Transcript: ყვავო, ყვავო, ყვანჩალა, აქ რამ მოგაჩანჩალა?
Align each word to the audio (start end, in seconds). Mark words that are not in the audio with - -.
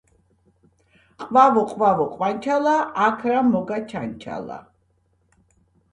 ყვავო, 1.23 1.65
ყვავო, 1.75 2.07
ყვანჩალა, 2.15 2.75
აქ 3.09 3.23
რამ 3.33 3.55
მოგაჩანჩალა? 3.57 4.59